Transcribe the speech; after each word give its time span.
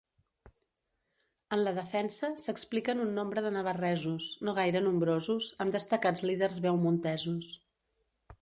En 1.57 1.61
la 1.67 1.73
defensa 1.75 2.29
s'expliquen 2.45 3.03
un 3.05 3.13
nombre 3.19 3.43
de 3.47 3.53
navarresos, 3.59 4.31
no 4.49 4.57
gaire 4.61 4.83
nombrosos, 4.89 5.51
amb 5.67 5.77
destacats 5.79 6.29
líders 6.31 6.59
beaumontesos. 6.67 7.53